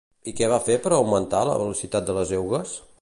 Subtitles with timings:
[0.29, 2.75] I què va fer per augmentar la velocitat de les eugues?